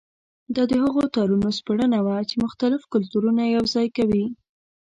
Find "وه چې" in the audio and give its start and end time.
2.05-2.35